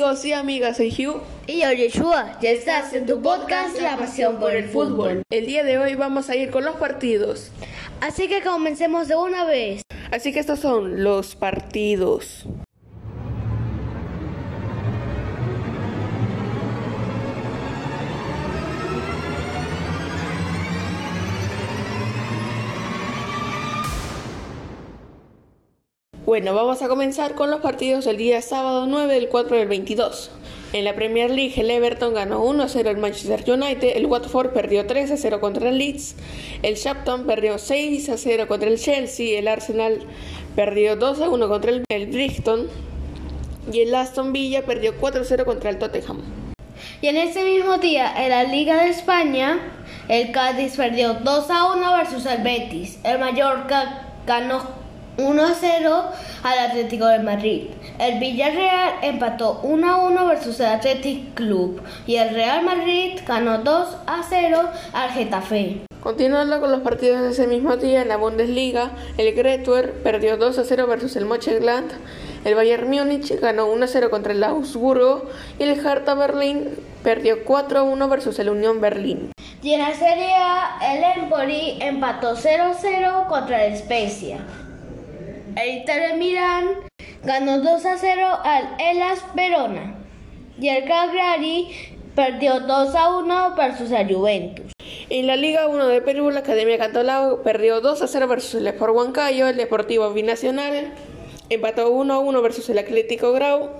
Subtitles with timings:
[0.00, 1.20] Amigos y amigas, soy Hugh.
[1.46, 5.24] Y yo Yeshua, ya estás en tu podcast La Pasión por el Fútbol.
[5.28, 7.50] El día de hoy vamos a ir con los partidos.
[8.00, 9.82] Así que comencemos de una vez.
[10.10, 12.46] Así que estos son los partidos.
[26.30, 30.30] Bueno, vamos a comenzar con los partidos del día sábado 9 del 4 del 22.
[30.72, 35.40] En la Premier League, el Everton ganó 1-0 al Manchester United, el Watford perdió 3-0
[35.40, 36.14] contra el Leeds,
[36.62, 40.04] el Shapton perdió 6-0 contra el Chelsea, el Arsenal
[40.54, 42.68] perdió 2-1 contra el, el Brixton
[43.72, 46.20] y el Aston Villa perdió 4-0 contra el Tottenham.
[47.02, 49.58] Y en ese mismo día, en la Liga de España,
[50.06, 54.79] el Cádiz perdió 2-1 versus el Betis, el Mallorca ganó
[55.20, 56.04] 1 a 0
[56.42, 57.64] al Atlético de Madrid.
[57.98, 63.58] El Villarreal empató 1 a 1 versus el Athletic Club y el Real Madrid ganó
[63.58, 65.82] 2 a 0 al Getafe.
[66.00, 70.58] Continuando con los partidos de ese mismo día en la Bundesliga, el Greuther perdió 2
[70.58, 71.92] a 0 versus el Mönchengladbach,
[72.44, 76.70] el Bayern Múnich ganó 1 a 0 contra el Augsburgo y el Hertha Berlín
[77.02, 79.32] perdió 4 a 1 versus el Unión Berlín.
[79.62, 84.38] Y en la Serie A, el Empoli empató 0 a 0 contra el Spezia.
[85.54, 86.68] De Milán
[87.24, 89.96] ganó 2 a 0 al Elas Verona
[90.60, 91.68] y el Cagliari
[92.14, 94.72] perdió 2 a 1 versus el Juventus.
[95.08, 98.68] En la Liga 1 de Perú, la Academia Cantolao perdió 2 a 0 versus el
[98.68, 100.92] Sport Huancayo, el Deportivo Binacional
[101.48, 103.70] empató 1 a 1 versus el Atlético Grau,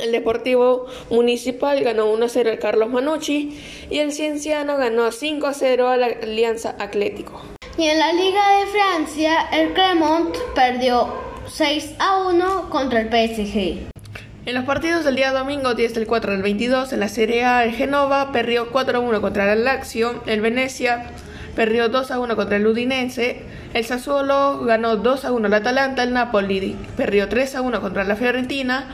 [0.00, 3.56] el Deportivo Municipal ganó 1 a 0 al Carlos Manucci
[3.88, 7.53] y el Cienciano ganó 5 a 0 a la Alianza Atlético.
[7.76, 11.12] Y en la Liga de Francia, el Clermont perdió
[11.48, 13.88] 6 a 1 contra el PSG.
[14.46, 17.64] En los partidos del día domingo 10 del 4 del 22, en la Serie A,
[17.64, 21.06] el Genova perdió 4 a 1 contra el Lazio, el Venecia
[21.56, 23.42] perdió 2 a 1 contra el Udinese,
[23.72, 28.04] el Sassuolo ganó 2 a 1 al Atalanta, el Napoli perdió 3 a 1 contra
[28.04, 28.84] la Fiorentina,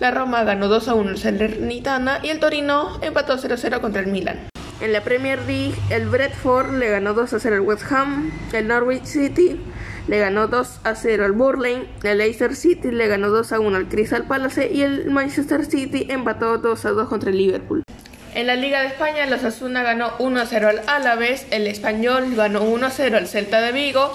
[0.00, 3.80] la Roma ganó 2 a 1 al Salernitana y el Torino empató 0 a 0
[3.82, 4.51] contra el Milan.
[4.82, 8.66] En la Premier League, el Bradford le ganó 2 a 0 al West Ham, el
[8.66, 9.60] Norwich City
[10.08, 13.76] le ganó 2 a 0 al Burnley, el Leicester City le ganó 2 a 1
[13.76, 17.84] al Crystal Palace y el Manchester City empató 2 a 2 contra el Liverpool.
[18.34, 22.34] En la Liga de España, el Osasuna ganó 1 a 0 al Alavés, el Español
[22.34, 24.10] ganó 1 a 0 al Celta de Vigo,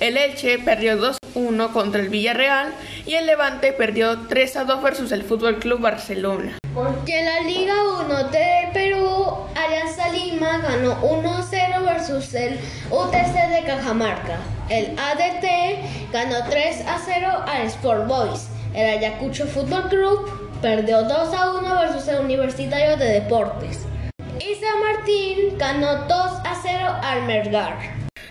[0.00, 2.74] el Elche perdió 2 a 1 contra el Villarreal
[3.06, 6.58] y el Levante perdió 3 a 2 versus el Fútbol Club Barcelona.
[7.06, 7.74] Y en la Liga
[8.04, 9.47] 1 de Perú,
[9.88, 12.58] Alianza Lima ganó 1-0 versus el
[12.90, 14.36] UTC de Cajamarca.
[14.68, 18.48] El ADT ganó 3-0 al Sport Boys.
[18.74, 23.86] El Ayacucho Fútbol Club perdió 2-1 versus el Universitario de Deportes.
[24.38, 27.78] Y San Martín ganó 2-0 al Mergar.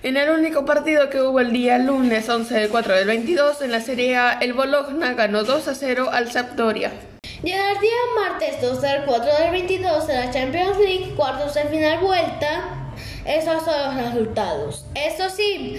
[0.03, 3.71] En el único partido que hubo el día lunes 11 del 4 del 22 en
[3.71, 6.91] la Serie A, el Bologna ganó 2 a 0 al Sampdoria.
[7.43, 11.65] Y el día martes 2 del 4 del 22 de la Champions League, cuartos de
[11.65, 12.89] final vuelta,
[13.25, 14.85] esos son los resultados.
[14.95, 15.77] Eso sí,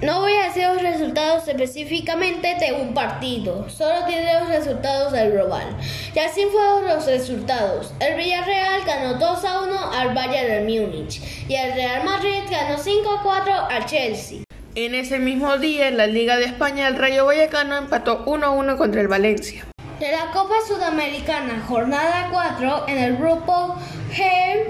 [0.00, 5.32] no voy a decir los resultados específicamente de un partido, solo diré los resultados del
[5.32, 5.76] global.
[6.14, 7.92] Y así fueron los resultados.
[7.98, 12.78] El Villarreal ganó 2 a 1 al Bayern de Múnich y el Real Madrid ganó
[12.78, 14.44] 5 a 4 al Chelsea.
[14.76, 18.50] En ese mismo día, en la Liga de España, el Rayo Vallecano empató 1 a
[18.50, 19.66] 1 contra el Valencia.
[20.02, 23.76] De la Copa Sudamericana, jornada 4, en el grupo
[24.12, 24.64] G,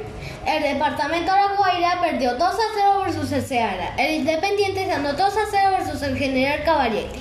[0.46, 3.94] el departamento de La Guaira perdió 2 a 0 versus el Ceará.
[3.96, 7.18] El Independiente ganó 2 a 0 versus el General Caballetti.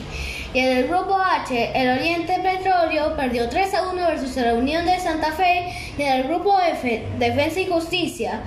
[0.53, 4.85] Y en el grupo H, el Oriente Petróleo perdió 3 a 1 versus la Unión
[4.85, 5.71] de Santa Fe.
[5.97, 8.41] Y en el grupo F, Defensa y Justicia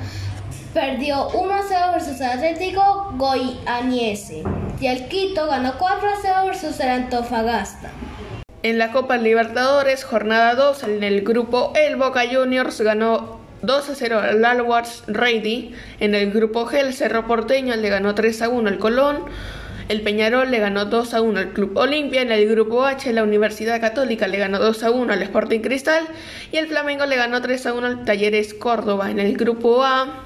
[0.75, 4.43] perdió 1 a 0 versus el Atlético Goianiese.
[4.79, 7.91] Y el Quito ganó 4 a 0 versus el Antofagasta.
[8.65, 13.95] En la Copa Libertadores, jornada 2, en el grupo El Boca Juniors ganó 2 a
[13.95, 15.75] 0 al Alwards Ready.
[16.01, 19.19] En el grupo G, el Cerro Porteño le ganó 3 a 1 al Colón.
[19.91, 22.23] El Peñarol le ganó 2 a 1 al Club Olimpia.
[22.23, 26.05] En el grupo H, la Universidad Católica le ganó 2 a 1 al Sporting Cristal.
[26.51, 29.11] Y el Flamengo le ganó 3 a 1 al Talleres Córdoba.
[29.11, 30.23] En el grupo A,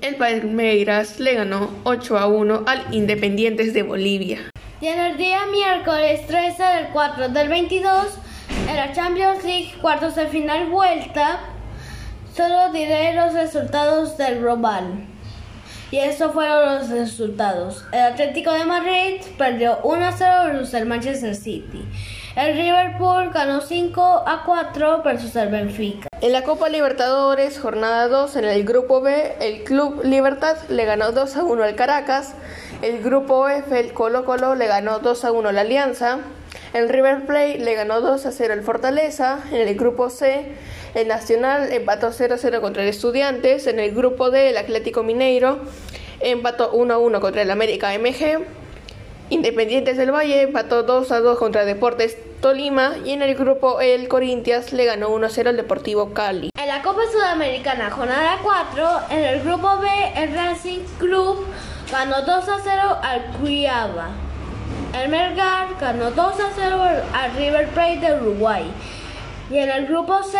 [0.00, 4.38] el Palmeiras le ganó 8 a 1 al Independientes de Bolivia.
[4.80, 8.16] Y en el día miércoles 13 del 4 del 22,
[8.68, 11.40] en la Champions League cuartos de final vuelta,
[12.32, 15.04] solo diré los resultados del global.
[15.90, 17.84] Y estos fueron los resultados.
[17.90, 21.84] El Atlético de Madrid perdió 1 a 0 versus el Manchester City.
[22.36, 26.06] El Liverpool ganó 5 a 4 versus el Benfica.
[26.20, 31.10] En la Copa Libertadores, jornada 2, en el grupo B, el Club Libertad le ganó
[31.10, 32.34] 2 a 1 al Caracas.
[32.80, 36.20] El grupo F, el Colo Colo le ganó 2 a 1 la Alianza.
[36.72, 39.40] El River Plate le ganó 2 a 0 el Fortaleza.
[39.50, 40.52] En el grupo C,
[40.94, 43.66] el Nacional empató 0 a 0 contra el Estudiantes.
[43.66, 45.58] En el grupo D, el Atlético Mineiro
[46.20, 48.44] empató 1 a 1 contra el América MG.
[49.30, 53.96] Independientes del Valle empató 2 a 2 contra Deportes Tolima y en el grupo E,
[53.96, 56.50] el Corinthians le ganó 1 a 0 al Deportivo Cali.
[56.68, 61.46] La Copa Sudamericana, jornada 4, en el grupo B, el Racing Club
[61.90, 64.10] ganó 2 a 0 al Cuiaba.
[64.92, 66.82] El Melgar ganó 2 a 0
[67.14, 68.70] al River Plate de Uruguay.
[69.48, 70.38] Y en el grupo C,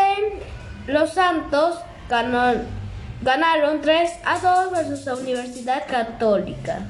[0.86, 1.78] los Santos
[2.10, 6.80] ganaron 3 a 2 versus la Universidad Católica.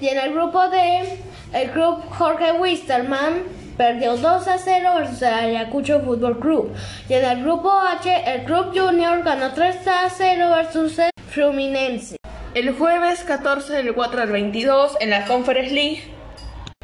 [0.00, 1.22] Y en el grupo D,
[1.52, 3.42] el club Jorge Wisterman
[3.78, 6.74] perdió 2 a 0 versus el Ayacucho Fútbol Club.
[7.08, 12.16] Y en el grupo H, el club Junior ganó 3 a 0 versus el Fluminense.
[12.54, 16.18] El jueves 14 del 4 al 22 en la Conference League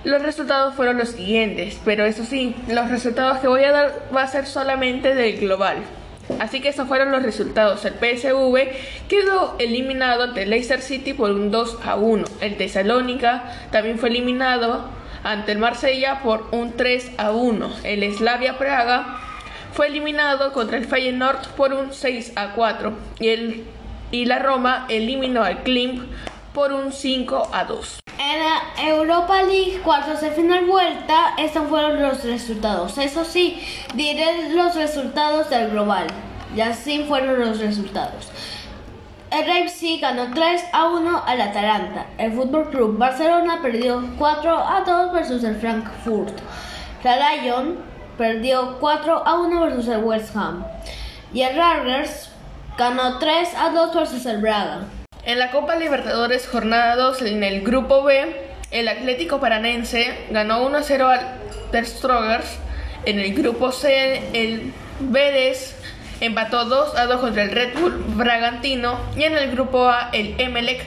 [0.04, 4.22] los resultados fueron los siguientes, pero eso sí, los resultados que voy a dar va
[4.22, 5.78] a ser solamente del global.
[6.40, 7.86] Así que esos fueron los resultados.
[7.86, 12.24] El PSV quedó eliminado ante Leicester City por un 2 a 1.
[12.42, 14.84] El Tesalónica también fue eliminado
[15.24, 17.70] ante el Marsella por un 3 a 1.
[17.82, 19.18] El Slavia Praga
[19.72, 22.92] fue eliminado contra el Feyenoord por un 6 a 4.
[23.18, 23.64] Y, el,
[24.12, 26.04] y la Roma eliminó al Klimp
[26.52, 28.00] por un 5 a 2.
[28.18, 32.96] En la Europa League, cuartos de final vuelta, estos fueron los resultados.
[32.98, 33.60] Eso sí,
[33.94, 36.06] diré los resultados del global.
[36.54, 38.28] Y así fueron los resultados.
[39.34, 42.06] El Leipzig ganó 3 a 1 al Atalanta.
[42.18, 46.38] El Fútbol Club Barcelona perdió 4 a 2 versus el Frankfurt.
[47.02, 47.78] La Lyon
[48.16, 50.64] perdió 4 a 1 versus el West Ham.
[51.32, 52.30] Y el Rangers
[52.78, 54.84] ganó 3 a 2 versus el Braga.
[55.24, 58.36] En la Copa Libertadores jornada 2 en el grupo B,
[58.70, 61.20] el Atlético Paranense ganó 1 a 0 al
[61.72, 62.60] Ter Strogers.
[63.04, 65.74] En el grupo C, el Vélez
[66.20, 68.98] empató 2 a 2 contra el Red Bull Bragantino.
[69.16, 70.84] Y en el grupo A, el Emelec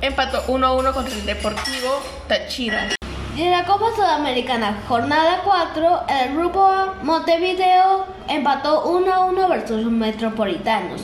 [0.00, 2.88] empató 1 a 1 contra el Deportivo Táchira.
[3.36, 9.48] Y en la Copa Sudamericana, jornada 4, el grupo A, Montevideo empató 1 a 1
[9.48, 11.02] versus los Metropolitanos.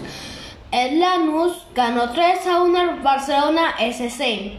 [0.72, 4.58] El Lanús ganó 3 a 1 al Barcelona SC.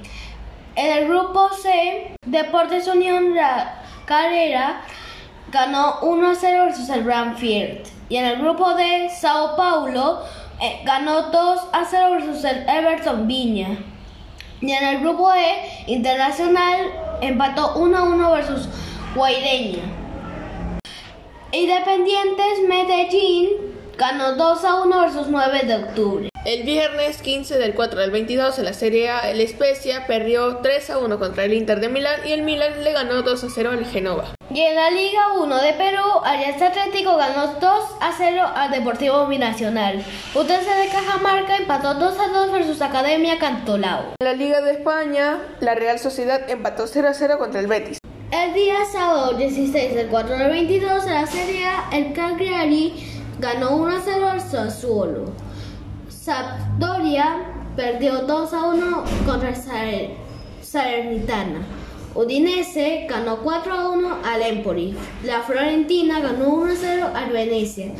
[0.75, 4.81] En el grupo C, Deportes Unión La Calera
[5.51, 7.87] ganó 1 a 0 versus el Branfield.
[8.09, 10.21] Y en el grupo D, Sao Paulo
[10.61, 13.77] eh, ganó 2 a 0 versus el Everton Viña.
[14.61, 16.91] Y en el grupo E, Internacional
[17.21, 18.69] empató 1 a 1 versus
[19.15, 19.83] Guaireña.
[21.51, 23.49] Independientes Medellín
[23.97, 26.29] ganó 2 a 1 versus 9 de octubre.
[26.47, 30.91] El viernes 15 del 4 al 22 en la Serie A, el Spezia perdió 3
[30.91, 33.71] a 1 contra el Inter de Milán y el Milan le ganó 2 a 0
[33.71, 34.33] al Genova.
[34.49, 37.63] Y en la Liga 1 de Perú, Alianza Atlético ganó 2
[37.99, 40.01] a 0 al Deportivo Binacional.
[40.35, 44.13] UTC de Cajamarca empató 2 a 2 versus Academia Cantolao.
[44.17, 47.99] En la Liga de España, la Real Sociedad empató 0 a 0 contra el Betis.
[48.31, 52.93] El día sábado 16 del 4 al 22 en la Serie A, el Cagliari
[53.37, 55.46] ganó 1 a 0 al Sassuolo.
[56.27, 57.39] Sampdoria
[57.77, 59.55] perdió 2 a 1 contra
[60.61, 61.65] Salernitana.
[62.15, 64.93] Udinese ganó 4 a 1 al Empoli.
[65.23, 67.93] La Florentina ganó 1 a 0 al Venecia.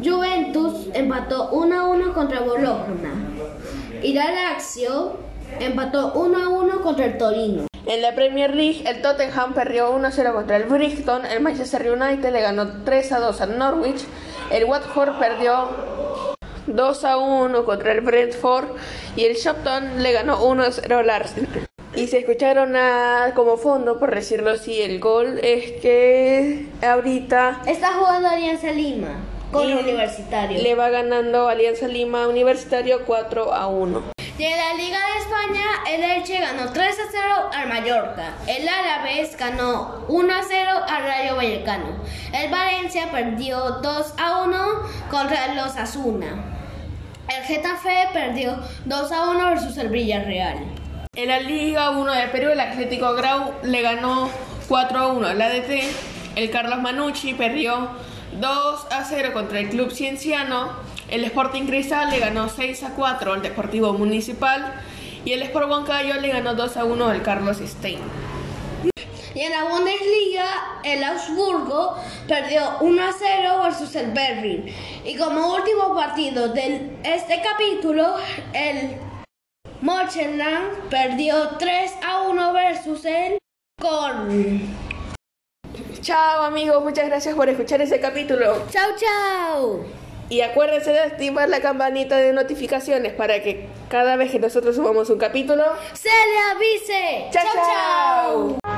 [0.00, 3.10] Juventus empató 1 a 1 contra Bologna.
[4.00, 5.16] Y la Lazio
[5.58, 7.66] empató 1 a 1 contra el Torino.
[7.84, 11.90] En la Premier League, el Tottenham perdió 1 a 0 contra el Brixton, el Manchester
[11.90, 14.04] United le ganó 3 a 2 al Norwich,
[14.52, 15.68] el Watford perdió
[16.66, 18.66] 2 a 1 contra el Brentford
[19.16, 21.66] y el Shopton le ganó 1 a 0 al Arsenal.
[21.94, 27.92] Y se escucharon a, como fondo, por decirlo así, el gol es que ahorita Está
[27.94, 29.08] jugando Alianza Lima
[29.50, 30.62] con Y Universitario.
[30.62, 34.02] le va ganando Alianza Lima Universitario 4 a 1.
[34.42, 38.36] En la Liga de España, el Elche ganó 3 a 0 al Mallorca.
[38.46, 42.02] El Árabes ganó 1 a 0 al Rayo Vallecano.
[42.32, 44.58] El Valencia perdió 2 a 1
[45.10, 46.42] contra los Asuna.
[47.28, 50.56] El Getafe perdió 2 a 1 versus el Villarreal.
[51.14, 54.30] En la Liga 1 de Perú, el Atlético Grau le ganó
[54.68, 55.82] 4 a 1 al ADT.
[56.36, 57.90] El Carlos Manucci perdió
[58.40, 60.88] 2 a 0 contra el Club Cienciano.
[61.10, 64.80] El Sporting Cristal le ganó 6 a 4 al Deportivo Municipal.
[65.24, 67.98] Y el Sport Huancayo le ganó 2 a 1 al Carlos Stein.
[69.34, 70.46] Y en la Bundesliga,
[70.82, 74.66] el Augsburgo perdió 1 a 0 versus el Berlin.
[75.04, 78.16] Y como último partido de este capítulo,
[78.52, 78.96] el
[79.80, 83.38] Mönchengladbach perdió 3 a 1 versus el
[83.80, 84.76] Korn.
[86.00, 88.64] Chao amigos, muchas gracias por escuchar ese capítulo.
[88.70, 89.99] Chao, chao.
[90.30, 95.10] Y acuérdense de activar la campanita de notificaciones para que cada vez que nosotros subamos
[95.10, 97.28] un capítulo, Se le avise.
[97.32, 98.69] ¡Chao, chao!